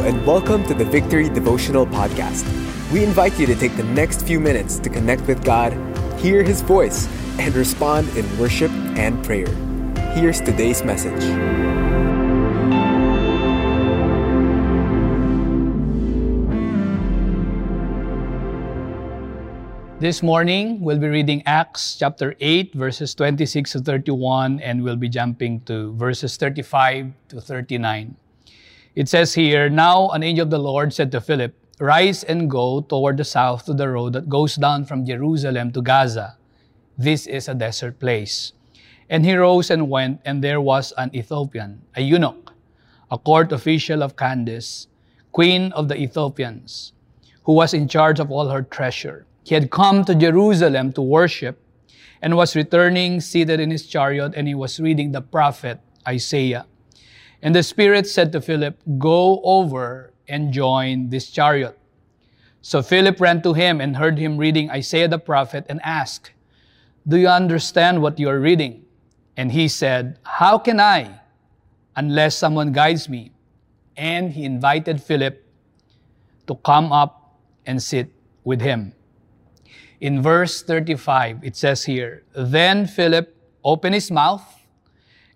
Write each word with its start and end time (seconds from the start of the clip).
and 0.00 0.26
welcome 0.26 0.64
to 0.64 0.72
the 0.72 0.84
Victory 0.84 1.28
Devotional 1.28 1.84
Podcast. 1.84 2.48
We 2.90 3.04
invite 3.04 3.38
you 3.38 3.44
to 3.44 3.54
take 3.54 3.76
the 3.76 3.84
next 3.84 4.26
few 4.26 4.40
minutes 4.40 4.78
to 4.78 4.88
connect 4.88 5.26
with 5.28 5.44
God, 5.44 5.74
hear 6.18 6.42
His 6.42 6.62
voice, 6.62 7.06
and 7.38 7.54
respond 7.54 8.08
in 8.16 8.24
worship 8.38 8.70
and 8.96 9.22
prayer. 9.22 9.46
Here's 10.14 10.40
today's 10.40 10.82
message. 10.82 11.20
This 20.00 20.22
morning, 20.22 20.80
we'll 20.80 20.98
be 20.98 21.08
reading 21.08 21.42
Acts 21.44 21.96
chapter 21.96 22.34
8, 22.40 22.72
verses 22.72 23.14
26 23.14 23.72
to 23.72 23.80
31, 23.80 24.60
and 24.60 24.82
we'll 24.82 24.96
be 24.96 25.10
jumping 25.10 25.60
to 25.68 25.92
verses 25.92 26.38
35 26.38 27.12
to 27.28 27.40
39. 27.42 28.16
It 28.96 29.08
says 29.08 29.34
here 29.34 29.70
Now 29.70 30.08
an 30.10 30.22
angel 30.22 30.44
of 30.44 30.50
the 30.50 30.58
Lord 30.58 30.92
said 30.92 31.12
to 31.12 31.20
Philip, 31.20 31.54
Rise 31.78 32.24
and 32.24 32.50
go 32.50 32.80
toward 32.80 33.16
the 33.16 33.24
south 33.24 33.64
to 33.66 33.72
the 33.72 33.88
road 33.88 34.12
that 34.14 34.28
goes 34.28 34.56
down 34.56 34.84
from 34.84 35.06
Jerusalem 35.06 35.70
to 35.72 35.80
Gaza. 35.80 36.36
This 36.98 37.26
is 37.26 37.48
a 37.48 37.54
desert 37.54 37.98
place. 38.00 38.52
And 39.08 39.24
he 39.24 39.34
rose 39.34 39.70
and 39.70 39.88
went, 39.88 40.20
and 40.24 40.42
there 40.42 40.60
was 40.60 40.92
an 40.98 41.14
Ethiopian, 41.14 41.82
a 41.94 42.02
eunuch, 42.02 42.52
a 43.10 43.16
court 43.16 43.52
official 43.52 44.02
of 44.02 44.16
Candace, 44.16 44.88
queen 45.32 45.72
of 45.72 45.88
the 45.88 45.96
Ethiopians, 45.96 46.92
who 47.44 47.52
was 47.52 47.72
in 47.72 47.88
charge 47.88 48.20
of 48.20 48.30
all 48.30 48.48
her 48.48 48.62
treasure. 48.62 49.24
He 49.44 49.54
had 49.54 49.70
come 49.70 50.04
to 50.04 50.14
Jerusalem 50.14 50.92
to 50.92 51.02
worship 51.02 51.58
and 52.20 52.36
was 52.36 52.54
returning 52.54 53.20
seated 53.20 53.60
in 53.60 53.70
his 53.70 53.86
chariot, 53.86 54.34
and 54.36 54.46
he 54.46 54.54
was 54.54 54.78
reading 54.78 55.12
the 55.12 55.22
prophet 55.22 55.80
Isaiah. 56.06 56.66
And 57.42 57.54
the 57.54 57.62
Spirit 57.62 58.06
said 58.06 58.32
to 58.32 58.40
Philip, 58.40 58.78
Go 58.98 59.40
over 59.42 60.12
and 60.28 60.52
join 60.52 61.08
this 61.08 61.30
chariot. 61.30 61.78
So 62.62 62.82
Philip 62.82 63.20
ran 63.20 63.42
to 63.42 63.54
him 63.54 63.80
and 63.80 63.96
heard 63.96 64.18
him 64.18 64.36
reading 64.36 64.70
Isaiah 64.70 65.08
the 65.08 65.18
prophet 65.18 65.64
and 65.68 65.80
asked, 65.82 66.32
Do 67.08 67.16
you 67.16 67.28
understand 67.28 68.02
what 68.02 68.18
you 68.18 68.28
are 68.28 68.38
reading? 68.38 68.84
And 69.36 69.52
he 69.52 69.68
said, 69.68 70.18
How 70.22 70.58
can 70.58 70.78
I, 70.78 71.20
unless 71.96 72.36
someone 72.36 72.72
guides 72.72 73.08
me? 73.08 73.32
And 73.96 74.32
he 74.32 74.44
invited 74.44 75.02
Philip 75.02 75.42
to 76.46 76.54
come 76.56 76.92
up 76.92 77.38
and 77.64 77.82
sit 77.82 78.12
with 78.44 78.60
him. 78.60 78.92
In 80.00 80.22
verse 80.22 80.62
35, 80.62 81.40
it 81.42 81.56
says 81.56 81.84
here, 81.84 82.24
Then 82.34 82.86
Philip 82.86 83.34
opened 83.64 83.94
his 83.94 84.10
mouth, 84.10 84.59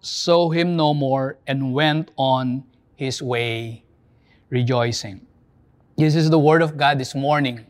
saw 0.00 0.50
him 0.50 0.76
no 0.76 0.94
more 0.94 1.38
and 1.46 1.72
went 1.72 2.10
on 2.16 2.64
his 2.96 3.22
way 3.22 3.84
rejoicing. 4.48 5.26
This 5.96 6.14
is 6.14 6.30
the 6.30 6.38
word 6.38 6.62
of 6.62 6.76
God 6.76 6.98
this 6.98 7.14
morning. 7.14 7.66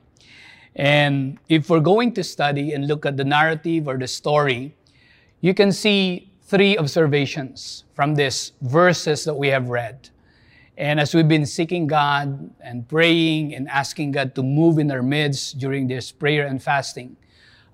And 0.76 1.38
if 1.48 1.68
we're 1.68 1.80
going 1.80 2.12
to 2.14 2.24
study 2.24 2.72
and 2.72 2.86
look 2.86 3.04
at 3.04 3.16
the 3.16 3.24
narrative 3.24 3.88
or 3.88 3.98
the 3.98 4.06
story, 4.06 4.76
you 5.40 5.54
can 5.54 5.72
see 5.72 6.30
three 6.42 6.78
observations 6.78 7.84
from 7.94 8.14
these 8.14 8.52
verses 8.62 9.24
that 9.24 9.34
we 9.34 9.48
have 9.48 9.68
read. 9.68 10.08
And 10.76 10.98
as 10.98 11.14
we've 11.14 11.28
been 11.28 11.46
seeking 11.46 11.86
God 11.86 12.50
and 12.60 12.88
praying 12.88 13.54
and 13.54 13.68
asking 13.68 14.12
God 14.12 14.34
to 14.34 14.42
move 14.42 14.78
in 14.78 14.90
our 14.90 15.02
midst 15.02 15.58
during 15.58 15.88
this 15.88 16.10
prayer 16.10 16.46
and 16.46 16.62
fasting, 16.62 17.16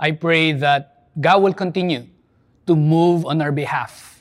I 0.00 0.10
pray 0.10 0.52
that 0.52 1.08
God 1.20 1.42
will 1.42 1.54
continue 1.54 2.06
to 2.66 2.74
move 2.74 3.24
on 3.24 3.40
our 3.40 3.52
behalf, 3.52 4.15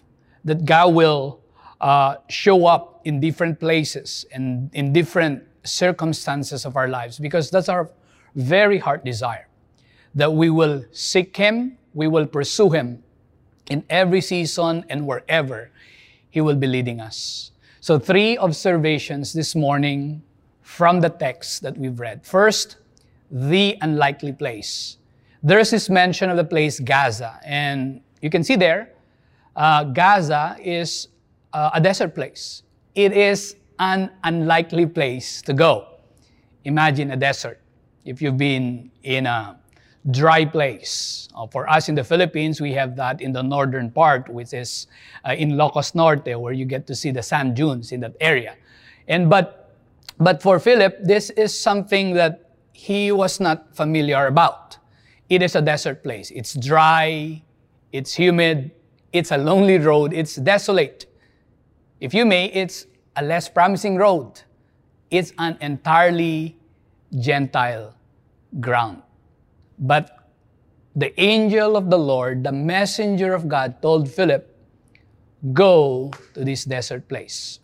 that 0.46 0.64
God 0.64 0.94
will 0.94 1.42
uh, 1.82 2.16
show 2.30 2.66
up 2.66 3.02
in 3.04 3.20
different 3.20 3.60
places 3.60 4.26
and 4.32 4.74
in 4.74 4.94
different 4.94 5.44
circumstances 5.64 6.66
of 6.66 6.78
our 6.78 6.88
lives, 6.88 7.20
because 7.20 7.50
that's 7.50 7.68
our 7.68 7.90
very 8.36 8.78
heart 8.78 9.04
desire. 9.04 9.48
That 10.14 10.34
we 10.34 10.50
will 10.50 10.86
seek 10.92 11.36
Him, 11.36 11.78
we 11.94 12.08
will 12.08 12.26
pursue 12.26 12.70
Him 12.70 13.04
in 13.70 13.84
every 13.90 14.22
season 14.22 14.86
and 14.88 15.06
wherever 15.06 15.72
He 16.30 16.40
will 16.40 16.56
be 16.56 16.68
leading 16.68 17.02
us. 17.02 17.52
So, 17.82 18.00
three 18.00 18.38
observations 18.38 19.34
this 19.34 19.56
morning 19.56 20.24
from 20.62 21.02
the 21.02 21.10
text 21.10 21.62
that 21.62 21.78
we've 21.78 22.00
read. 22.00 22.26
First, 22.26 22.78
the 23.30 23.78
unlikely 23.82 24.34
place. 24.34 24.98
There's 25.44 25.70
this 25.70 25.90
mention 25.90 26.30
of 26.30 26.38
the 26.38 26.44
place 26.44 26.80
Gaza, 26.80 27.40
and 27.46 28.02
you 28.22 28.30
can 28.30 28.44
see 28.44 28.56
there, 28.56 28.95
uh, 29.56 29.84
Gaza 29.86 30.58
is 30.62 31.08
uh, 31.54 31.72
a 31.74 31.82
desert 31.82 32.16
place. 32.16 32.64
It 32.94 33.14
is 33.14 33.56
an 33.80 34.12
unlikely 34.24 34.86
place 34.86 35.42
to 35.44 35.54
go. 35.54 35.88
Imagine 36.64 37.12
a 37.12 37.18
desert. 37.18 37.60
If 38.06 38.22
you've 38.22 38.38
been 38.38 38.92
in 39.04 39.26
a 39.26 39.58
dry 40.12 40.46
place. 40.46 41.28
Uh, 41.36 41.48
for 41.48 41.70
us 41.70 41.90
in 41.90 41.96
the 41.96 42.04
Philippines, 42.04 42.62
we 42.62 42.72
have 42.74 42.96
that 42.96 43.22
in 43.22 43.34
the 43.34 43.42
northern 43.42 43.90
part, 43.90 44.30
which 44.30 44.54
is 44.54 44.88
uh, 45.28 45.34
in 45.34 45.52
Ilocos 45.52 45.96
Norte, 45.96 46.40
where 46.40 46.54
you 46.54 46.66
get 46.66 46.86
to 46.88 46.96
see 46.96 47.12
the 47.12 47.24
sand 47.24 47.56
dunes 47.56 47.92
in 47.92 48.02
that 48.02 48.16
area. 48.22 48.56
And 49.08 49.30
but 49.30 49.74
but 50.20 50.42
for 50.42 50.60
Philip, 50.60 50.98
this 51.04 51.30
is 51.32 51.58
something 51.58 52.14
that 52.14 52.52
he 52.72 53.12
was 53.12 53.40
not 53.40 53.76
familiar 53.76 54.28
about. 54.28 54.78
It 55.30 55.42
is 55.42 55.56
a 55.56 55.62
desert 55.62 56.04
place. 56.04 56.32
It's 56.32 56.54
dry, 56.54 57.42
it's 57.92 58.14
humid, 58.14 58.72
it's 59.16 59.32
a 59.32 59.38
lonely 59.38 59.78
road, 59.78 60.12
it's 60.12 60.36
desolate. 60.36 61.06
If 62.02 62.14
you 62.14 62.26
may, 62.26 62.48
it's 62.48 62.86
a 63.16 63.24
less 63.24 63.48
promising 63.48 63.96
road. 63.96 64.42
It's 65.10 65.32
an 65.40 65.58
entirely 65.62 66.58
Gentile 67.18 67.96
ground. 68.60 69.02
But 69.80 70.30
the 70.98 71.18
angel 71.20 71.78
of 71.78 71.90
the 71.90 71.98
Lord, 71.98 72.44
the 72.44 72.52
messenger 72.52 73.34
of 73.34 73.48
God, 73.48 73.82
told 73.82 74.12
Philip, 74.12 74.52
Go 75.54 76.12
to 76.34 76.44
this 76.44 76.66
desert 76.66 77.08
place, 77.08 77.60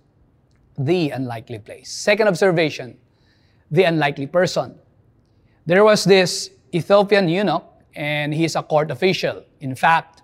the 0.78 1.10
unlikely 1.10 1.60
place. 1.60 1.92
Second 1.92 2.28
observation, 2.28 2.98
the 3.72 3.84
unlikely 3.84 4.28
person. 4.28 4.76
There 5.66 5.84
was 5.84 6.04
this 6.04 6.52
Ethiopian 6.74 7.28
eunuch, 7.28 7.66
and 7.96 8.34
he's 8.34 8.56
a 8.56 8.64
court 8.64 8.92
official. 8.92 9.44
In 9.62 9.76
fact, 9.76 10.21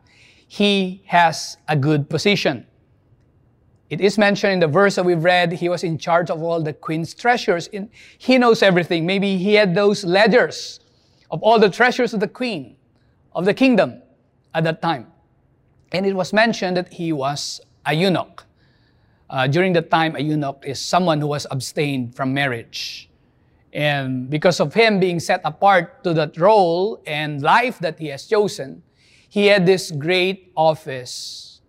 he 0.48 1.04
has 1.06 1.58
a 1.68 1.76
good 1.76 2.10
position. 2.10 2.66
It 3.90 4.02
is 4.02 4.18
mentioned 4.18 4.54
in 4.54 4.60
the 4.60 4.68
verse 4.68 4.96
that 4.96 5.06
we've 5.06 5.24
read, 5.24 5.54
he 5.54 5.70
was 5.70 5.84
in 5.84 5.98
charge 5.98 6.30
of 6.30 6.42
all 6.42 6.62
the 6.62 6.74
queen's 6.74 7.14
treasures. 7.14 7.70
He 8.18 8.38
knows 8.38 8.62
everything. 8.62 9.06
Maybe 9.06 9.38
he 9.38 9.54
had 9.54 9.76
those 9.76 10.04
ledgers 10.04 10.80
of 11.32 11.42
all 11.42 11.60
the 11.60 11.70
treasures 11.70 12.14
of 12.14 12.20
the 12.20 12.28
queen, 12.28 12.76
of 13.34 13.46
the 13.46 13.54
kingdom 13.54 14.02
at 14.54 14.64
that 14.66 14.82
time. 14.82 15.08
And 15.92 16.06
it 16.06 16.14
was 16.14 16.34
mentioned 16.34 16.76
that 16.76 16.94
he 16.94 17.14
was 17.14 17.62
a 17.86 17.94
eunuch. 17.94 18.46
Uh, 19.30 19.48
during 19.48 19.74
that 19.74 19.90
time, 19.90 20.16
a 20.16 20.20
eunuch 20.20 20.64
is 20.66 20.82
someone 20.82 21.22
who 21.22 21.28
was 21.28 21.48
abstained 21.52 22.16
from 22.16 22.34
marriage. 22.34 23.10
And 23.74 24.30
because 24.30 24.60
of 24.60 24.74
him 24.74 25.00
being 25.00 25.20
set 25.20 25.42
apart 25.44 26.04
to 26.04 26.14
that 26.14 26.38
role 26.38 27.02
and 27.06 27.42
life 27.42 27.80
that 27.80 28.00
he 28.00 28.08
has 28.08 28.26
chosen, 28.26 28.84
he 29.30 29.48
had 29.48 29.66
this 29.66 29.92
great 29.92 30.52
office, 30.56 31.62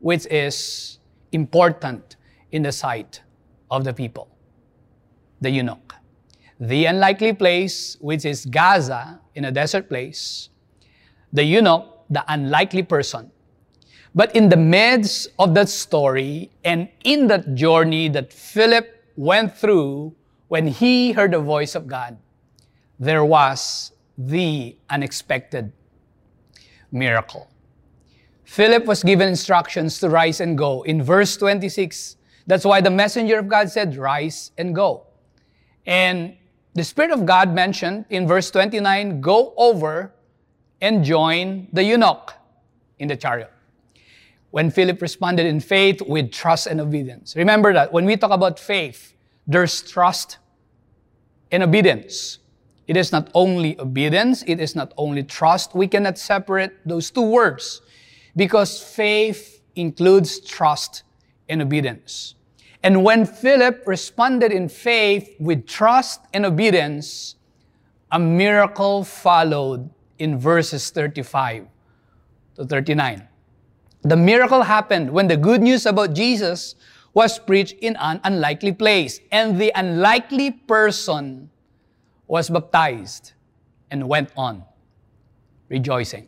which 0.00 0.26
is 0.26 0.98
important 1.32 2.16
in 2.50 2.62
the 2.62 2.72
sight 2.72 3.22
of 3.70 3.84
the 3.84 3.92
people, 3.92 4.28
the 5.40 5.50
eunuch 5.50 5.92
the 6.62 6.84
unlikely 6.84 7.32
place, 7.32 7.96
which 8.00 8.24
is 8.24 8.46
Gaza, 8.46 9.20
in 9.34 9.46
a 9.46 9.50
desert 9.50 9.88
place, 9.88 10.48
the 11.32 11.42
eunuch, 11.42 11.84
the 12.08 12.24
unlikely 12.28 12.84
person. 12.84 13.32
But 14.14 14.36
in 14.36 14.48
the 14.48 14.56
midst 14.56 15.28
of 15.40 15.54
that 15.54 15.68
story 15.68 16.52
and 16.62 16.88
in 17.02 17.26
that 17.26 17.56
journey 17.56 18.08
that 18.10 18.32
Philip 18.32 18.86
went 19.16 19.56
through 19.56 20.14
when 20.46 20.68
he 20.68 21.10
heard 21.10 21.32
the 21.32 21.40
voice 21.40 21.74
of 21.74 21.88
God, 21.88 22.16
there 23.00 23.24
was 23.24 23.90
the 24.16 24.76
unexpected 24.88 25.72
miracle. 26.92 27.48
Philip 28.44 28.84
was 28.84 29.02
given 29.02 29.28
instructions 29.28 29.98
to 30.00 30.08
rise 30.08 30.40
and 30.40 30.56
go. 30.58 30.82
In 30.82 31.02
verse 31.02 31.36
26, 31.36 32.16
that's 32.46 32.64
why 32.64 32.80
the 32.80 32.90
messenger 32.90 33.38
of 33.38 33.48
God 33.48 33.70
said, 33.70 33.96
Rise 33.96 34.52
and 34.58 34.74
go. 34.74 35.06
And 35.86 36.36
the 36.74 36.84
Spirit 36.84 37.10
of 37.10 37.26
God 37.26 37.54
mentioned 37.54 38.04
in 38.10 38.26
verse 38.26 38.50
29 38.50 39.20
go 39.20 39.54
over 39.56 40.12
and 40.80 41.04
join 41.04 41.68
the 41.72 41.82
eunuch 41.82 42.34
in 42.98 43.08
the 43.08 43.16
chariot. 43.16 43.50
When 44.50 44.70
Philip 44.70 45.00
responded 45.00 45.46
in 45.46 45.60
faith 45.60 46.02
with 46.02 46.30
trust 46.30 46.66
and 46.66 46.80
obedience. 46.80 47.34
Remember 47.36 47.72
that 47.72 47.92
when 47.92 48.04
we 48.04 48.16
talk 48.16 48.30
about 48.30 48.58
faith, 48.58 49.14
there's 49.46 49.80
trust 49.82 50.38
and 51.50 51.62
obedience. 51.62 52.38
It 52.86 52.96
is 52.96 53.12
not 53.12 53.30
only 53.34 53.78
obedience, 53.78 54.42
it 54.46 54.60
is 54.60 54.74
not 54.74 54.92
only 54.96 55.22
trust. 55.22 55.74
We 55.74 55.86
cannot 55.86 56.18
separate 56.18 56.72
those 56.84 57.10
two 57.10 57.22
words 57.22 57.80
because 58.36 58.82
faith 58.82 59.62
includes 59.76 60.40
trust 60.40 61.04
and 61.48 61.62
obedience. 61.62 62.34
And 62.82 63.04
when 63.04 63.24
Philip 63.24 63.84
responded 63.86 64.50
in 64.50 64.68
faith 64.68 65.30
with 65.38 65.66
trust 65.66 66.20
and 66.34 66.44
obedience, 66.44 67.36
a 68.10 68.18
miracle 68.18 69.04
followed 69.04 69.88
in 70.18 70.38
verses 70.38 70.90
35 70.90 71.66
to 72.56 72.64
39. 72.64 73.28
The 74.02 74.16
miracle 74.16 74.62
happened 74.62 75.12
when 75.12 75.28
the 75.28 75.36
good 75.36 75.62
news 75.62 75.86
about 75.86 76.12
Jesus 76.12 76.74
was 77.14 77.38
preached 77.38 77.76
in 77.80 77.94
an 78.00 78.20
unlikely 78.24 78.72
place, 78.72 79.20
and 79.30 79.60
the 79.60 79.70
unlikely 79.76 80.50
person 80.50 81.50
was 82.32 82.48
baptized 82.48 83.32
and 83.90 84.08
went 84.08 84.30
on 84.38 84.64
rejoicing. 85.68 86.26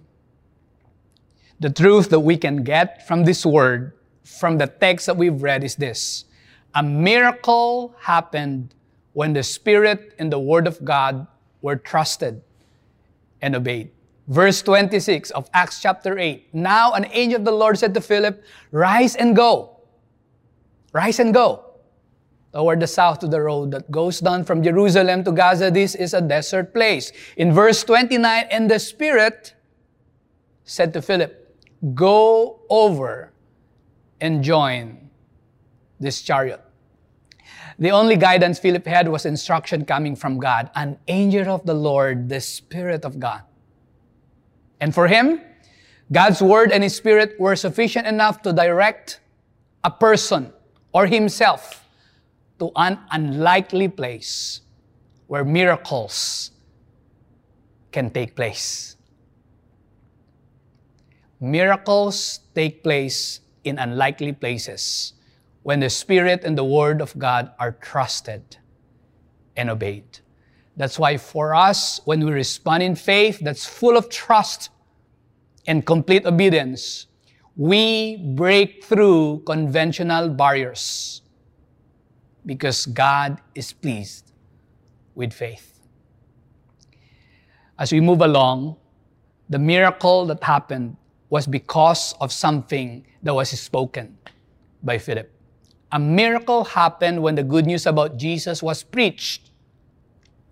The 1.61 1.71
truth 1.71 2.11
that 2.11 2.21
we 2.21 2.37
can 2.37 2.63
get 2.63 3.09
from 3.09 3.25
this 3.25 3.47
word, 3.47 3.95
from 4.23 4.59
the 4.59 4.67
text 4.67 5.07
that 5.07 5.17
we've 5.17 5.43
read, 5.43 5.65
is 5.65 5.77
this 5.77 6.27
a 6.75 6.83
miracle 6.83 7.97
happened 7.99 8.75
when 9.15 9.33
the 9.33 9.43
Spirit 9.43 10.15
and 10.19 10.31
the 10.31 10.39
Word 10.39 10.67
of 10.67 10.85
God 10.85 11.27
were 11.63 11.77
trusted 11.77 12.43
and 13.41 13.57
obeyed. 13.57 13.91
Verse 14.29 14.61
26 14.61 15.31
of 15.31 15.49
Acts 15.55 15.81
chapter 15.81 16.19
8. 16.19 16.53
Now 16.53 16.93
an 16.93 17.07
angel 17.13 17.39
of 17.39 17.47
the 17.47 17.53
Lord 17.53 17.79
said 17.79 17.95
to 17.95 18.03
Philip, 18.03 18.45
Rise 18.73 19.17
and 19.17 19.35
go. 19.35 19.81
Rise 20.93 21.19
and 21.19 21.33
go 21.33 21.64
toward 22.55 22.79
the 22.79 22.87
south 22.87 23.19
to 23.19 23.27
the 23.27 23.41
road 23.41 23.73
that 23.73 23.91
goes 23.91 24.21
down 24.21 24.45
from 24.45 24.63
Jerusalem 24.63 25.25
to 25.25 25.33
Gaza. 25.33 25.73
This 25.73 25.97
is 25.97 26.15
a 26.15 26.21
desert 26.21 26.73
place. 26.73 27.11
In 27.37 27.53
verse 27.53 27.83
29, 27.83 28.47
and 28.49 28.71
the 28.71 28.79
Spirit 28.79 29.55
said 30.63 30.93
to 30.93 31.03
Philip, 31.03 31.41
Go 31.95 32.61
over 32.71 33.33
and 34.21 34.43
join 34.43 35.11
this 35.99 36.23
chariot. 36.23 36.61
The 37.79 37.91
only 37.91 38.17
guidance 38.17 38.61
Philip 38.61 38.87
had 38.87 39.09
was 39.09 39.27
instruction 39.27 39.85
coming 39.85 40.15
from 40.15 40.39
God, 40.39 40.71
an 40.77 40.97
angel 41.09 41.53
of 41.53 41.67
the 41.67 41.75
Lord, 41.75 42.29
the 42.29 42.41
Spirit 42.41 43.05
of 43.05 43.19
God. 43.19 43.43
And 44.81 44.95
for 44.95 45.09
him, 45.09 45.41
God's 46.13 46.41
word 46.41 46.71
and 46.71 46.85
his 46.85 46.95
spirit 46.95 47.35
were 47.41 47.57
sufficient 47.57 48.07
enough 48.07 48.43
to 48.43 48.53
direct 48.53 49.21
a 49.83 49.91
person 49.91 50.53
or 50.93 51.07
himself 51.07 51.84
to 52.59 52.71
an 52.77 52.99
unlikely 53.11 53.89
place 53.89 54.61
where 55.27 55.45
miracles 55.45 56.51
can 57.93 58.11
take 58.11 58.37
place. 58.37 58.97
Miracles 61.41 62.41
take 62.55 62.83
place 62.83 63.41
in 63.65 63.79
unlikely 63.79 64.33
places 64.33 65.15
when 65.63 65.81
the 65.81 65.91
Spirit 65.91 66.45
and 66.45 66.57
the 66.57 66.65
Word 66.65 67.01
of 67.01 67.19
God 67.19 67.53
are 67.59 67.73
trusted 67.73 68.59
and 69.57 69.71
obeyed. 69.71 70.21
That's 70.77 70.99
why 70.99 71.17
for 71.17 71.55
us, 71.55 72.01
when 72.05 72.25
we 72.25 72.33
respond 72.33 72.83
in 72.83 72.95
faith 72.95 73.39
that's 73.41 73.65
full 73.65 73.97
of 73.97 74.09
trust 74.09 74.71
and 75.67 75.87
complete 75.87 76.27
obedience, 76.27 77.07
we 77.57 78.17
break 78.35 78.85
through 78.85 79.43
conventional 79.47 80.29
barriers 80.29 81.23
because 82.47 82.87
God 82.87 83.41
is 83.55 83.73
pleased 83.73 84.33
with 85.15 85.33
faith. 85.33 85.81
As 87.79 87.93
we 87.93 88.01
move 88.01 88.21
along, 88.21 88.77
the 89.49 89.59
miracle 89.59 90.27
that 90.27 90.43
happened 90.43 90.97
was 91.31 91.47
because 91.47 92.15
of 92.21 92.33
something 92.33 93.07
that 93.23 93.35
was 93.35 93.49
spoken 93.59 94.17
by 94.83 94.99
Philip 94.99 95.35
a 95.95 95.99
miracle 95.99 96.65
happened 96.65 97.23
when 97.23 97.37
the 97.37 97.43
good 97.45 97.67
news 97.67 97.87
about 97.87 98.17
Jesus 98.17 98.61
was 98.61 98.83
preached 98.83 99.53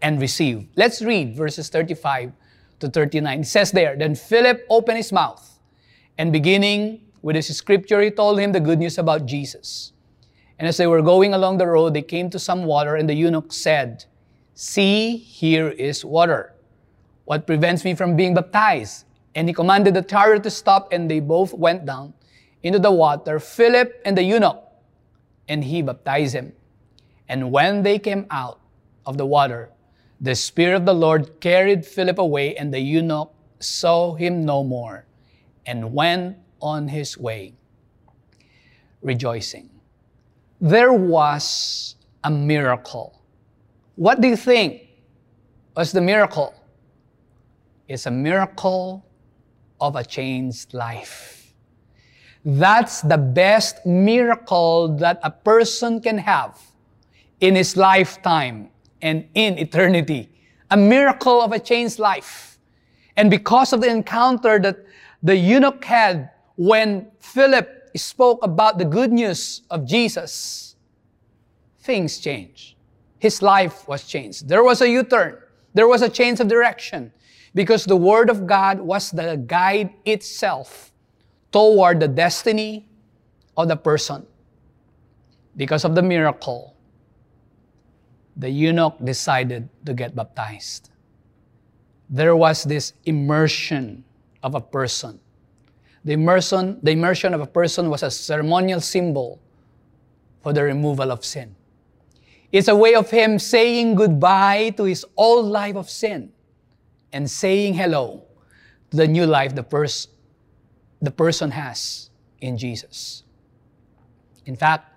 and 0.00 0.20
received. 0.20 0.68
Let's 0.76 1.02
read 1.02 1.34
verses 1.34 1.68
35 1.68 2.32
to 2.78 2.88
39. 2.88 3.40
It 3.40 3.44
says 3.46 3.72
there, 3.72 3.96
Then 3.96 4.14
Philip 4.14 4.64
opened 4.70 4.98
his 4.98 5.10
mouth, 5.10 5.58
and 6.16 6.32
beginning 6.32 7.00
with 7.22 7.34
his 7.34 7.56
scripture, 7.56 8.00
he 8.00 8.12
told 8.12 8.38
him 8.38 8.52
the 8.52 8.60
good 8.60 8.78
news 8.78 8.98
about 8.98 9.26
Jesus. 9.26 9.91
And 10.62 10.68
as 10.68 10.76
they 10.76 10.86
were 10.86 11.02
going 11.02 11.34
along 11.34 11.58
the 11.58 11.66
road, 11.66 11.92
they 11.92 12.02
came 12.02 12.30
to 12.30 12.38
some 12.38 12.62
water, 12.62 12.94
and 12.94 13.10
the 13.10 13.14
eunuch 13.14 13.52
said, 13.52 14.04
See, 14.54 15.16
here 15.16 15.70
is 15.70 16.04
water. 16.04 16.54
What 17.24 17.48
prevents 17.48 17.84
me 17.84 17.96
from 17.96 18.14
being 18.14 18.32
baptized? 18.32 19.06
And 19.34 19.48
he 19.48 19.54
commanded 19.54 19.94
the 19.94 20.02
chariot 20.02 20.44
to 20.44 20.50
stop, 20.50 20.92
and 20.92 21.10
they 21.10 21.18
both 21.18 21.52
went 21.52 21.84
down 21.84 22.14
into 22.62 22.78
the 22.78 22.92
water, 22.92 23.40
Philip 23.40 24.00
and 24.04 24.16
the 24.16 24.22
eunuch 24.22 24.62
and 25.48 25.64
he 25.64 25.82
baptized 25.82 26.34
him. 26.34 26.52
And 27.28 27.50
when 27.50 27.82
they 27.82 27.98
came 27.98 28.26
out 28.30 28.60
of 29.04 29.18
the 29.18 29.26
water, 29.26 29.70
the 30.20 30.36
Spirit 30.36 30.76
of 30.76 30.86
the 30.86 30.94
Lord 30.94 31.40
carried 31.40 31.84
Philip 31.84 32.18
away, 32.18 32.54
and 32.54 32.72
the 32.72 32.78
eunuch 32.78 33.34
saw 33.58 34.14
him 34.14 34.44
no 34.44 34.62
more 34.62 35.06
and 35.66 35.92
went 35.92 36.38
on 36.60 36.88
his 36.88 37.18
way, 37.18 37.54
rejoicing. 39.02 39.71
There 40.62 40.92
was 40.92 41.96
a 42.22 42.30
miracle. 42.30 43.20
What 43.96 44.20
do 44.20 44.28
you 44.28 44.36
think 44.36 44.82
was 45.76 45.90
the 45.90 46.00
miracle? 46.00 46.54
It's 47.88 48.06
a 48.06 48.12
miracle 48.12 49.04
of 49.80 49.96
a 49.96 50.04
changed 50.04 50.72
life. 50.72 51.52
That's 52.44 53.00
the 53.00 53.18
best 53.18 53.84
miracle 53.84 54.96
that 54.98 55.18
a 55.24 55.32
person 55.32 56.00
can 56.00 56.16
have 56.18 56.60
in 57.40 57.56
his 57.56 57.76
lifetime 57.76 58.70
and 59.02 59.26
in 59.34 59.58
eternity. 59.58 60.30
A 60.70 60.76
miracle 60.76 61.42
of 61.42 61.50
a 61.50 61.58
changed 61.58 61.98
life. 61.98 62.60
And 63.16 63.28
because 63.28 63.72
of 63.72 63.80
the 63.80 63.88
encounter 63.88 64.60
that 64.60 64.76
the 65.24 65.34
eunuch 65.34 65.84
had 65.84 66.30
when 66.54 67.10
Philip 67.18 67.81
spoke 67.98 68.38
about 68.42 68.78
the 68.78 68.84
good 68.84 69.12
news 69.12 69.62
of 69.70 69.86
Jesus, 69.86 70.76
things 71.80 72.18
changed. 72.18 72.76
His 73.18 73.42
life 73.42 73.86
was 73.86 74.04
changed. 74.04 74.48
There 74.48 74.64
was 74.64 74.80
a 74.80 74.88
U 74.88 75.04
turn, 75.04 75.38
there 75.74 75.88
was 75.88 76.02
a 76.02 76.08
change 76.08 76.40
of 76.40 76.48
direction 76.48 77.12
because 77.54 77.84
the 77.84 77.96
Word 77.96 78.30
of 78.30 78.46
God 78.46 78.80
was 78.80 79.10
the 79.10 79.36
guide 79.46 79.90
itself 80.04 80.92
toward 81.52 82.00
the 82.00 82.08
destiny 82.08 82.88
of 83.56 83.68
the 83.68 83.76
person. 83.76 84.26
Because 85.56 85.84
of 85.84 85.94
the 85.94 86.02
miracle, 86.02 86.74
the 88.36 88.48
eunuch 88.48 88.96
decided 89.04 89.68
to 89.84 89.92
get 89.92 90.16
baptized. 90.16 90.90
There 92.08 92.34
was 92.34 92.64
this 92.64 92.94
immersion 93.04 94.04
of 94.42 94.54
a 94.54 94.60
person. 94.60 95.20
The 96.04 96.12
immersion, 96.14 96.78
the 96.82 96.90
immersion 96.90 97.32
of 97.34 97.40
a 97.40 97.46
person 97.46 97.88
was 97.88 98.02
a 98.02 98.10
ceremonial 98.10 98.80
symbol 98.80 99.40
for 100.42 100.52
the 100.52 100.62
removal 100.64 101.12
of 101.12 101.24
sin. 101.24 101.54
It's 102.50 102.68
a 102.68 102.76
way 102.76 102.94
of 102.94 103.10
him 103.10 103.38
saying 103.38 103.94
goodbye 103.94 104.74
to 104.76 104.84
his 104.84 105.06
old 105.16 105.46
life 105.46 105.76
of 105.76 105.88
sin 105.88 106.32
and 107.12 107.30
saying 107.30 107.74
hello 107.74 108.24
to 108.90 108.96
the 108.96 109.06
new 109.08 109.26
life 109.26 109.54
the, 109.54 109.62
pers- 109.62 110.08
the 111.00 111.10
person 111.10 111.50
has 111.50 112.10
in 112.40 112.58
Jesus. 112.58 113.22
In 114.44 114.56
fact, 114.56 114.88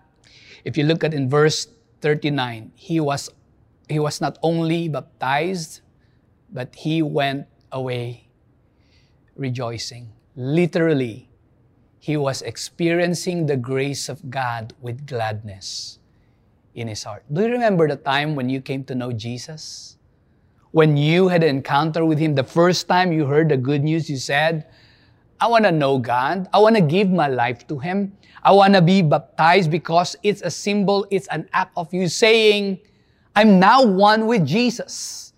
if 0.66 0.78
you 0.78 0.84
look 0.84 1.04
at 1.04 1.14
in 1.14 1.30
verse 1.30 1.68
39, 2.02 2.72
he 2.76 3.00
was, 3.00 3.30
he 3.88 4.00
was 4.00 4.20
not 4.20 4.38
only 4.42 4.90
baptized, 4.90 5.82
but 6.52 6.74
he 6.76 7.02
went 7.02 7.48
away 7.72 8.28
rejoicing. 9.36 10.15
Literally, 10.36 11.30
he 12.00 12.18
was 12.18 12.42
experiencing 12.42 13.46
the 13.46 13.58
grace 13.58 14.10
of 14.10 14.30
God 14.30 14.74
with 14.82 15.08
gladness 15.08 16.00
in 16.74 16.88
his 16.88 17.04
heart. 17.04 17.24
Do 17.32 17.42
you 17.42 17.52
remember 17.52 17.88
the 17.88 17.96
time 17.96 18.36
when 18.36 18.50
you 18.50 18.62
came 18.62 18.84
to 18.86 18.96
know 18.96 19.12
Jesus? 19.12 19.98
When 20.72 20.98
you 20.98 21.30
had 21.30 21.42
an 21.44 21.50
encounter 21.50 22.04
with 22.04 22.20
him, 22.20 22.36
the 22.36 22.44
first 22.44 22.88
time 22.88 23.14
you 23.14 23.26
heard 23.26 23.50
the 23.50 23.58
good 23.58 23.84
news, 23.84 24.10
you 24.10 24.18
said, 24.18 24.68
I 25.40 25.48
want 25.48 25.66
to 25.66 25.72
know 25.72 25.98
God. 26.00 26.48
I 26.54 26.60
want 26.60 26.76
to 26.76 26.82
give 26.82 27.10
my 27.10 27.28
life 27.28 27.68
to 27.68 27.78
Him. 27.78 28.16
I 28.44 28.52
want 28.52 28.74
to 28.74 28.82
be 28.82 29.02
baptized 29.02 29.70
because 29.70 30.16
it's 30.24 30.42
a 30.42 30.52
symbol, 30.52 31.06
it's 31.12 31.28
an 31.28 31.50
act 31.52 31.74
of 31.76 31.94
you 31.94 32.08
saying, 32.08 32.80
I'm 33.36 33.60
now 33.60 33.84
one 33.84 34.28
with 34.28 34.46
Jesus. 34.46 35.34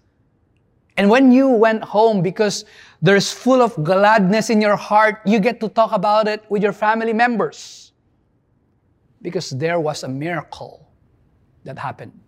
And 0.98 1.10
when 1.10 1.32
you 1.32 1.48
went 1.50 1.84
home, 1.84 2.22
because 2.22 2.66
there's 3.02 3.32
full 3.32 3.62
of 3.62 3.76
gladness 3.84 4.50
in 4.50 4.62
your 4.62 4.76
heart, 4.76 5.22
you 5.26 5.40
get 5.40 5.60
to 5.62 5.70
talk 5.70 5.92
about 5.92 6.28
it 6.28 6.44
with 6.50 6.64
your 6.64 6.74
family 6.74 7.14
members. 7.14 7.92
Because 9.22 9.50
there 9.52 9.80
was 9.80 10.04
a 10.04 10.08
miracle 10.08 10.88
that 11.64 11.78
happened. 11.78 12.20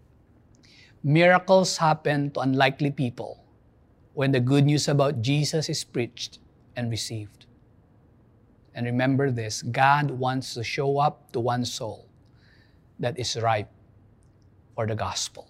Miracles 1.04 1.78
happen 1.78 2.32
to 2.32 2.42
unlikely 2.42 2.92
people 2.92 3.44
when 4.14 4.32
the 4.32 4.40
good 4.40 4.66
news 4.66 4.88
about 4.88 5.22
Jesus 5.22 5.70
is 5.70 5.84
preached 5.84 6.40
and 6.76 6.92
received. 6.92 7.46
And 8.76 8.86
remember 8.86 9.32
this 9.32 9.62
God 9.62 10.12
wants 10.12 10.54
to 10.54 10.64
show 10.64 11.00
up 11.00 11.32
to 11.32 11.40
one 11.40 11.66
soul 11.66 12.08
that 13.00 13.18
is 13.18 13.38
ripe 13.38 13.72
for 14.76 14.86
the 14.86 14.96
gospel. 14.96 15.50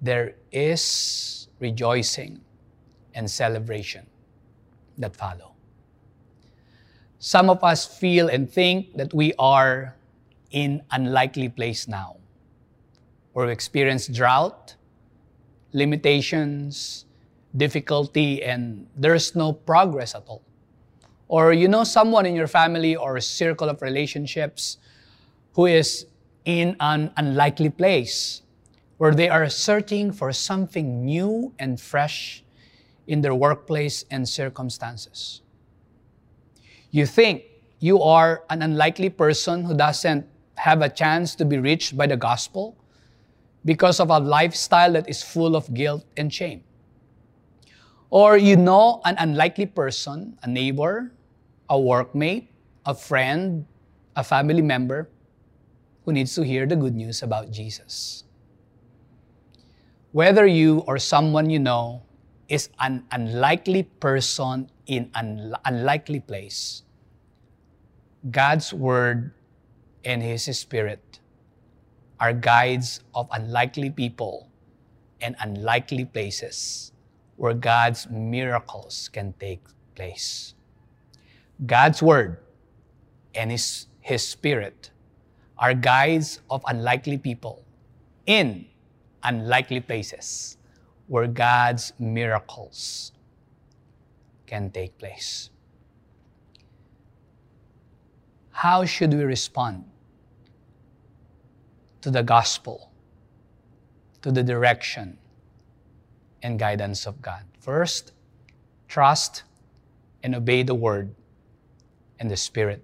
There 0.00 0.36
is 0.52 1.48
rejoicing 1.60 2.40
and 3.14 3.30
celebration 3.30 4.06
that 4.98 5.16
follow. 5.16 5.52
Some 7.18 7.48
of 7.48 7.64
us 7.64 7.86
feel 7.86 8.28
and 8.28 8.50
think 8.50 8.96
that 8.96 9.14
we 9.14 9.32
are 9.38 9.96
in 10.50 10.82
an 10.92 11.06
unlikely 11.06 11.48
place 11.48 11.88
now, 11.88 12.16
we 13.34 13.50
experience 13.50 14.06
drought, 14.06 14.76
limitations, 15.72 17.06
difficulty, 17.56 18.42
and 18.42 18.86
there's 18.96 19.34
no 19.34 19.52
progress 19.52 20.14
at 20.14 20.22
all. 20.26 20.42
Or 21.28 21.52
you 21.52 21.66
know 21.66 21.82
someone 21.82 22.26
in 22.26 22.34
your 22.34 22.46
family 22.46 22.94
or 22.94 23.16
a 23.16 23.22
circle 23.22 23.68
of 23.68 23.82
relationships 23.82 24.78
who 25.54 25.66
is 25.66 26.06
in 26.44 26.76
an 26.78 27.12
unlikely 27.16 27.70
place 27.70 28.42
where 28.98 29.14
they 29.14 29.28
are 29.28 29.48
searching 29.48 30.12
for 30.12 30.32
something 30.32 31.04
new 31.04 31.52
and 31.58 31.80
fresh 31.80 32.43
in 33.06 33.20
their 33.20 33.34
workplace 33.34 34.04
and 34.10 34.28
circumstances. 34.28 35.42
You 36.90 37.06
think 37.06 37.42
you 37.80 38.00
are 38.00 38.44
an 38.50 38.62
unlikely 38.62 39.10
person 39.10 39.64
who 39.64 39.76
doesn't 39.76 40.26
have 40.56 40.80
a 40.82 40.88
chance 40.88 41.34
to 41.34 41.44
be 41.44 41.58
reached 41.58 41.96
by 41.96 42.06
the 42.06 42.16
gospel 42.16 42.76
because 43.64 43.98
of 43.98 44.10
a 44.10 44.18
lifestyle 44.18 44.92
that 44.92 45.08
is 45.08 45.22
full 45.22 45.56
of 45.56 45.72
guilt 45.74 46.04
and 46.16 46.32
shame. 46.32 46.62
Or 48.10 48.36
you 48.36 48.56
know 48.56 49.00
an 49.04 49.16
unlikely 49.18 49.66
person, 49.66 50.38
a 50.42 50.48
neighbor, 50.48 51.12
a 51.68 51.74
workmate, 51.74 52.48
a 52.86 52.94
friend, 52.94 53.66
a 54.14 54.22
family 54.22 54.62
member 54.62 55.08
who 56.04 56.12
needs 56.12 56.34
to 56.36 56.44
hear 56.44 56.66
the 56.66 56.76
good 56.76 56.94
news 56.94 57.22
about 57.22 57.50
Jesus. 57.50 58.24
Whether 60.12 60.46
you 60.46 60.84
or 60.86 60.98
someone 60.98 61.50
you 61.50 61.58
know 61.58 62.02
is 62.48 62.68
an 62.78 63.04
unlikely 63.10 63.84
person 64.00 64.70
in 64.86 65.10
an 65.14 65.54
unlikely 65.64 66.20
place, 66.20 66.82
God's 68.30 68.72
Word 68.72 69.32
and 70.04 70.22
His 70.22 70.44
Spirit 70.56 71.20
are 72.20 72.32
guides 72.32 73.00
of 73.14 73.28
unlikely 73.32 73.90
people 73.90 74.48
and 75.20 75.36
unlikely 75.40 76.04
places 76.04 76.92
where 77.36 77.54
God's 77.54 78.08
miracles 78.10 79.08
can 79.12 79.34
take 79.40 79.62
place. 79.94 80.54
God's 81.66 82.02
Word 82.02 82.38
and 83.34 83.50
His, 83.50 83.86
His 84.00 84.26
Spirit 84.26 84.90
are 85.58 85.74
guides 85.74 86.40
of 86.50 86.62
unlikely 86.66 87.18
people 87.18 87.64
in 88.26 88.66
unlikely 89.22 89.80
places 89.80 90.58
where 91.06 91.26
God's 91.26 91.92
miracles 91.98 93.12
can 94.46 94.70
take 94.70 94.96
place. 94.98 95.50
How 98.50 98.84
should 98.84 99.12
we 99.12 99.24
respond 99.24 99.84
to 102.00 102.10
the 102.10 102.22
gospel, 102.22 102.90
to 104.22 104.30
the 104.30 104.42
direction 104.42 105.18
and 106.42 106.58
guidance 106.58 107.06
of 107.06 107.20
God? 107.20 107.44
First, 107.58 108.12
trust 108.88 109.42
and 110.22 110.34
obey 110.34 110.62
the 110.62 110.74
word 110.74 111.14
and 112.20 112.30
the 112.30 112.36
spirit 112.36 112.82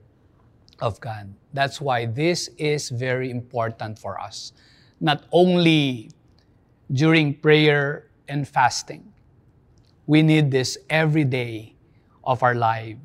of 0.80 1.00
God. 1.00 1.32
That's 1.52 1.80
why 1.80 2.06
this 2.06 2.48
is 2.58 2.90
very 2.90 3.30
important 3.30 3.98
for 3.98 4.20
us. 4.20 4.52
Not 5.00 5.24
only 5.32 6.10
during 6.92 7.34
prayer 7.34 8.09
and 8.30 8.46
fasting, 8.46 9.12
we 10.06 10.22
need 10.22 10.50
this 10.50 10.78
every 10.88 11.24
day 11.24 11.74
of 12.24 12.42
our 12.42 12.54
lives 12.54 12.98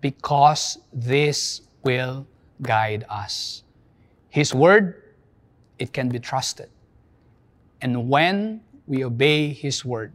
because 0.00 0.78
this 0.92 1.62
will 1.82 2.26
guide 2.60 3.06
us. 3.08 3.62
His 4.28 4.52
word, 4.52 5.02
it 5.78 5.92
can 5.92 6.08
be 6.08 6.18
trusted. 6.18 6.68
And 7.80 8.08
when 8.08 8.60
we 8.86 9.04
obey 9.04 9.52
His 9.52 9.84
word, 9.84 10.12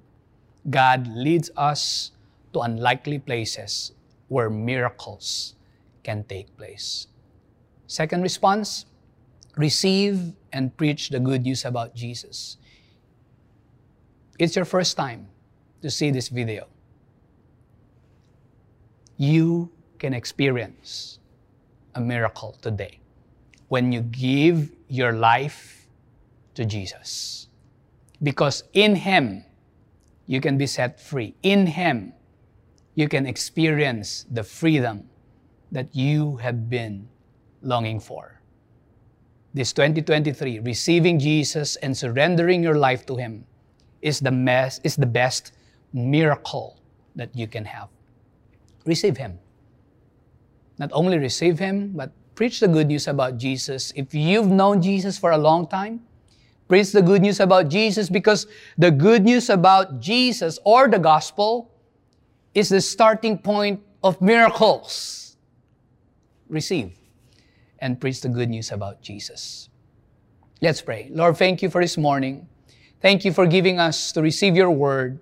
God 0.70 1.08
leads 1.08 1.50
us 1.58 2.12
to 2.53 2.62
unlikely 2.62 3.20
places 3.20 3.93
where 4.27 4.50
miracles 4.50 5.55
can 6.03 6.24
take 6.24 6.55
place. 6.58 7.08
Second 7.88 8.22
response 8.22 8.86
receive 9.58 10.34
and 10.53 10.75
preach 10.77 11.10
the 11.10 11.20
good 11.20 11.43
news 11.43 11.65
about 11.65 11.96
Jesus. 11.96 12.58
It's 14.41 14.55
your 14.55 14.65
first 14.65 14.98
time 14.98 15.27
to 15.83 15.91
see 15.91 16.10
this 16.10 16.29
video. 16.29 16.65
You 19.17 19.69
can 20.00 20.15
experience 20.15 21.19
a 21.93 22.01
miracle 22.01 22.57
today 22.60 23.01
when 23.67 23.91
you 23.91 24.01
give 24.01 24.71
your 24.88 25.13
life 25.13 25.86
to 26.55 26.65
Jesus. 26.65 27.50
Because 28.24 28.63
in 28.74 28.95
Him, 28.95 29.45
you 30.25 30.41
can 30.41 30.57
be 30.57 30.65
set 30.65 31.00
free. 31.00 31.36
In 31.43 31.67
Him, 31.67 32.12
you 32.95 33.07
can 33.07 33.27
experience 33.27 34.25
the 34.31 34.41
freedom 34.41 35.07
that 35.71 35.95
you 35.95 36.38
have 36.38 36.67
been 36.67 37.07
longing 37.62 38.00
for. 38.00 38.41
This 39.53 39.71
2023, 39.71 40.62
receiving 40.62 41.19
Jesus 41.19 41.75
and 41.75 41.95
surrendering 41.95 42.63
your 42.63 42.79
life 42.79 43.05
to 43.05 43.15
Him 43.15 43.45
is 44.01 44.20
the, 44.20 44.31
mes- 44.31 44.79
is 44.84 44.96
the 44.96 45.05
best 45.05 45.53
miracle 45.93 46.79
that 47.15 47.36
you 47.36 47.48
can 47.48 47.65
have. 47.65 47.89
Receive 48.86 49.17
Him. 49.17 49.39
Not 50.77 50.89
only 50.93 51.17
receive 51.17 51.60
Him, 51.60 51.91
but 51.96 52.12
preach 52.36 52.60
the 52.60 52.67
good 52.67 52.88
news 52.88 53.08
about 53.08 53.38
Jesus. 53.38 53.93
If 53.96 54.13
you've 54.13 54.48
known 54.48 54.81
Jesus 54.81 55.17
for 55.17 55.31
a 55.31 55.38
long 55.38 55.67
time, 55.67 56.01
preach 56.67 56.91
the 56.91 57.01
good 57.01 57.22
news 57.22 57.39
about 57.39 57.70
Jesus 57.70 58.10
because 58.10 58.48
the 58.77 58.89
good 58.89 59.24
news 59.24 59.50
about 59.50 60.00
Jesus 60.00 60.58
or 60.63 60.88
the 60.88 61.00
gospel 61.00 61.72
is 62.53 62.70
the 62.70 62.81
starting 62.81 63.38
point 63.38 63.81
of 64.03 64.22
miracles. 64.22 65.38
Receive 66.50 66.98
and 67.79 68.00
preach 68.00 68.22
the 68.22 68.29
good 68.29 68.50
news 68.50 68.72
about 68.72 69.01
Jesus. 69.01 69.70
Let's 70.62 70.81
pray. 70.81 71.10
Lord, 71.12 71.38
thank 71.38 71.62
you 71.62 71.70
for 71.70 71.81
this 71.81 71.98
morning. 71.98 72.48
Thank 73.01 73.25
you 73.25 73.34
for 73.34 73.48
giving 73.48 73.79
us 73.79 74.12
to 74.12 74.22
receive 74.22 74.55
your 74.55 74.70
word. 74.70 75.20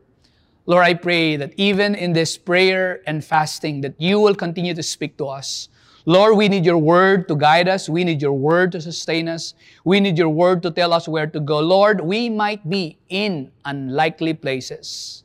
Lord, 0.66 0.84
I 0.84 0.94
pray 0.94 1.38
that 1.38 1.54
even 1.56 1.96
in 1.96 2.12
this 2.12 2.38
prayer 2.38 3.02
and 3.08 3.24
fasting 3.24 3.80
that 3.82 3.96
you 3.98 4.20
will 4.20 4.36
continue 4.36 4.74
to 4.74 4.84
speak 4.84 5.18
to 5.18 5.28
us. 5.28 5.70
Lord, 6.06 6.36
we 6.36 6.50
need 6.50 6.66
your 6.66 6.78
word 6.78 7.28
to 7.30 7.36
guide 7.36 7.70
us. 7.70 7.88
We 7.88 8.04
need 8.04 8.22
your 8.22 8.34
word 8.34 8.74
to 8.74 8.82
sustain 8.82 9.28
us. 9.28 9.54
We 9.86 10.00
need 10.00 10.18
your 10.18 10.30
word 10.30 10.62
to 10.64 10.72
tell 10.72 10.92
us 10.92 11.08
where 11.08 11.28
to 11.28 11.40
go. 11.40 11.60
Lord, 11.60 12.02
we 12.02 12.30
might 12.30 12.68
be 12.70 12.98
in 13.08 13.52
unlikely 13.64 14.34
places, 14.34 15.24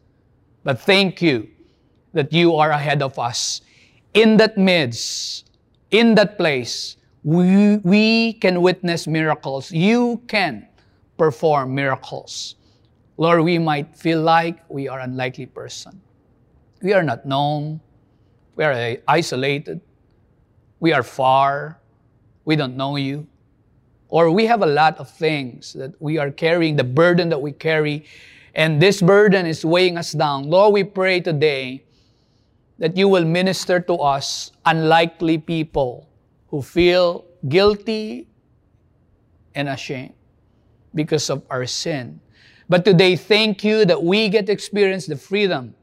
but 0.62 0.80
thank 0.80 1.20
you 1.20 1.48
that 2.12 2.32
you 2.32 2.54
are 2.54 2.70
ahead 2.70 3.02
of 3.02 3.18
us. 3.18 3.62
In 4.14 4.36
that 4.36 4.56
midst, 4.56 5.50
in 5.90 6.14
that 6.14 6.38
place, 6.38 6.96
we, 7.24 7.78
we 7.78 8.34
can 8.34 8.62
witness 8.62 9.06
miracles. 9.06 9.72
You 9.72 10.22
can 10.28 10.68
perform 11.16 11.74
miracles. 11.74 12.56
Lord, 13.16 13.42
we 13.42 13.58
might 13.58 13.96
feel 13.96 14.20
like 14.20 14.58
we 14.68 14.88
are 14.88 14.98
an 14.98 15.10
unlikely 15.10 15.46
person. 15.46 16.00
We 16.82 16.92
are 16.92 17.02
not 17.02 17.24
known. 17.24 17.80
We 18.56 18.64
are 18.64 18.96
isolated. 19.06 19.80
We 20.80 20.92
are 20.92 21.02
far. 21.02 21.80
We 22.44 22.56
don't 22.56 22.76
know 22.76 22.96
you. 22.96 23.26
Or 24.08 24.30
we 24.30 24.46
have 24.46 24.62
a 24.62 24.66
lot 24.66 24.98
of 24.98 25.10
things 25.10 25.72
that 25.74 26.00
we 26.00 26.18
are 26.18 26.30
carrying, 26.30 26.76
the 26.76 26.84
burden 26.84 27.28
that 27.30 27.40
we 27.40 27.52
carry, 27.52 28.04
and 28.54 28.80
this 28.80 29.02
burden 29.02 29.46
is 29.46 29.64
weighing 29.64 29.98
us 29.98 30.12
down. 30.12 30.48
Lord, 30.48 30.72
we 30.74 30.84
pray 30.84 31.20
today 31.20 31.84
that 32.78 32.96
you 32.96 33.08
will 33.08 33.24
minister 33.24 33.80
to 33.80 33.94
us, 33.94 34.52
unlikely 34.64 35.38
people 35.38 36.08
who 36.48 36.62
feel 36.62 37.24
guilty 37.48 38.28
and 39.54 39.68
ashamed. 39.68 40.14
Because 40.94 41.30
of 41.30 41.42
our 41.50 41.66
sin. 41.66 42.20
But 42.68 42.84
today, 42.84 43.16
thank 43.16 43.62
you 43.64 43.84
that 43.84 44.02
we 44.02 44.28
get 44.28 44.46
to 44.46 44.52
experience 44.52 45.06
the 45.06 45.16
freedom 45.16 45.74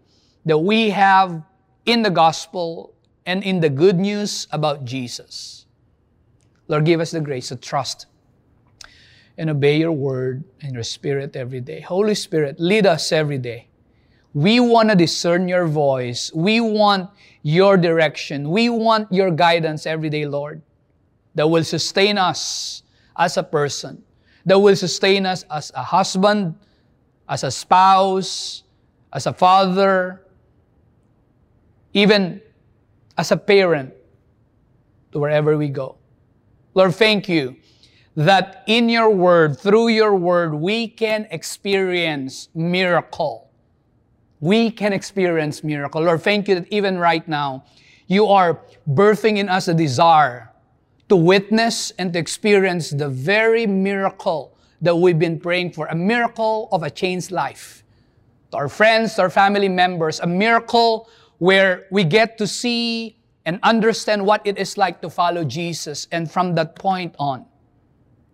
that 0.46 0.58
we 0.58 0.90
have 0.90 1.44
in 1.86 2.02
the 2.02 2.10
gospel 2.10 2.94
and 3.26 3.44
in 3.44 3.60
the 3.60 3.70
good 3.70 4.00
news 4.00 4.48
about 4.52 4.86
Jesus. 4.86 5.66
Lord, 6.68 6.86
give 6.86 7.00
us 7.00 7.12
the 7.12 7.22
grace 7.22 7.50
to 7.50 7.56
trust 7.56 8.08
and 9.38 9.50
obey 9.50 9.78
your 9.78 9.92
word 9.92 10.44
and 10.62 10.74
your 10.74 10.84
spirit 10.84 11.36
every 11.36 11.62
day. 11.62 11.82
Holy 11.82 12.16
Spirit, 12.16 12.60
lead 12.60 12.86
us 12.86 13.12
every 13.12 13.38
day. 13.38 13.68
We 14.34 14.60
want 14.60 14.90
to 14.90 14.96
discern 14.96 15.48
your 15.48 15.68
voice. 15.68 16.32
We 16.34 16.62
want 16.62 17.10
your 17.44 17.76
direction. 17.76 18.50
We 18.50 18.70
want 18.70 19.12
your 19.12 19.32
guidance 19.32 19.86
every 19.86 20.10
day, 20.10 20.26
Lord, 20.26 20.62
that 21.36 21.50
will 21.50 21.64
sustain 21.64 22.18
us 22.18 22.84
as 23.18 23.38
a 23.38 23.44
person, 23.44 24.04
that 24.46 24.60
will 24.60 24.76
sustain 24.76 25.26
us 25.26 25.46
as 25.52 25.72
a 25.76 25.84
husband, 25.84 26.56
as 27.30 27.44
a 27.44 27.52
spouse, 27.52 28.64
as 29.14 29.28
a 29.28 29.34
father, 29.34 30.26
even 31.94 32.42
as 33.18 33.32
a 33.32 33.38
parent 33.38 33.94
to 35.12 35.20
wherever 35.20 35.58
we 35.58 35.68
go. 35.68 35.98
Lord, 36.74 36.96
thank 36.96 37.28
you 37.28 37.58
that 38.16 38.64
in 38.68 38.90
your 38.90 39.10
word, 39.10 39.58
through 39.60 39.90
your 39.90 40.16
word, 40.16 40.54
we 40.54 40.88
can 40.88 41.28
experience 41.32 42.50
miracle. 42.54 43.50
We 44.40 44.72
can 44.72 44.92
experience 44.92 45.64
miracle. 45.64 46.02
Lord, 46.02 46.22
thank 46.22 46.48
you 46.48 46.56
that 46.56 46.68
even 46.72 46.98
right 46.98 47.26
now, 47.28 47.66
you 48.08 48.28
are 48.28 48.60
birthing 48.90 49.38
in 49.38 49.48
us 49.48 49.68
a 49.68 49.74
desire 49.74 50.51
to 51.12 51.16
witness 51.18 51.92
and 52.00 52.14
to 52.14 52.20
experience 52.20 52.90
the 52.90 53.10
very 53.10 53.68
miracle 53.68 54.58
that 54.82 54.96
we've 54.96 55.20
been 55.20 55.38
praying 55.38 55.70
for, 55.74 55.88
a 55.88 55.96
miracle 55.96 56.70
of 56.72 56.84
a 56.84 56.90
changed 56.90 57.32
life. 57.32 57.84
To 58.52 58.58
our 58.58 58.70
friends, 58.70 59.16
to 59.16 59.24
our 59.24 59.30
family 59.30 59.68
members, 59.68 60.22
a 60.22 60.26
miracle 60.26 61.10
where 61.40 61.86
we 61.92 62.06
get 62.06 62.38
to 62.38 62.48
see 62.48 63.18
and 63.46 63.60
understand 63.62 64.26
what 64.26 64.42
it 64.46 64.58
is 64.58 64.78
like 64.78 65.02
to 65.02 65.10
follow 65.10 65.44
Jesus. 65.44 66.08
And 66.14 66.32
from 66.32 66.56
that 66.56 66.78
point 66.78 67.14
on, 67.20 67.46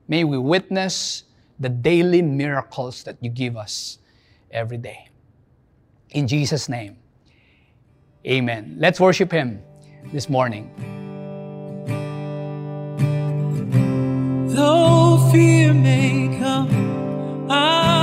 may 0.07 0.23
we 0.23 0.37
witness 0.37 1.23
the 1.59 1.69
daily 1.69 2.21
miracles 2.21 3.01
that 3.05 3.17
you 3.21 3.31
give 3.31 3.57
us 3.57 3.97
every 4.51 4.77
day. 4.77 5.09
In 6.11 6.27
Jesus' 6.27 6.69
name, 6.69 6.97
amen. 8.23 8.75
Let's 8.77 8.99
worship 8.99 9.31
Him 9.31 9.63
this 10.13 10.29
morning. 10.29 10.96
Fear 15.37 15.71
may 15.71 16.35
come, 16.39 16.71
I'm 17.47 17.96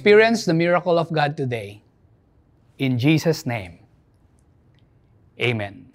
experience 0.00 0.46
the 0.46 0.54
miracle 0.54 0.98
of 0.98 1.12
God 1.12 1.36
today. 1.36 1.82
In 2.78 2.98
Jesus' 2.98 3.44
name, 3.44 3.80
amen. 5.38 5.92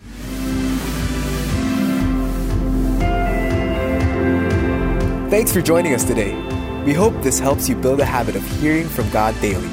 Thanks 5.32 5.52
for 5.52 5.60
joining 5.60 5.96
us 5.96 6.04
today. 6.04 6.36
We 6.86 6.94
hope 6.94 7.20
this 7.24 7.40
helps 7.40 7.68
you 7.68 7.76
build 7.76 8.00
a 8.00 8.06
habit 8.06 8.36
of 8.36 8.46
hearing 8.60 8.88
from 8.88 9.10
God 9.10 9.34
daily. 9.42 9.70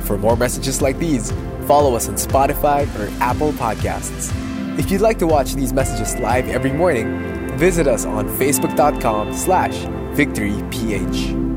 For 0.00 0.16
more 0.16 0.34
messages 0.34 0.80
like 0.80 0.98
these, 0.98 1.30
follow 1.66 1.94
us 1.94 2.08
on 2.08 2.14
Spotify 2.14 2.88
or 2.98 3.12
Apple 3.22 3.52
Podcasts. 3.52 4.32
If 4.78 4.90
you'd 4.90 5.02
like 5.02 5.18
to 5.18 5.26
watch 5.26 5.56
these 5.56 5.74
messages 5.74 6.16
live 6.16 6.48
every 6.48 6.72
morning, 6.72 7.58
visit 7.58 7.86
us 7.86 8.06
on 8.06 8.28
facebook.com 8.38 9.34
slash 9.34 9.76
victoryph. 10.16 11.53